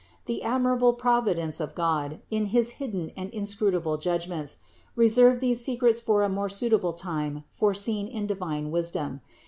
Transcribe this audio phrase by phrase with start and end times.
[0.25, 4.57] The admirable providence of God, in his hidden and inscrutable judgments,
[4.95, 9.21] reserved these secrets for a more suitable time foreseen in divine wis dom.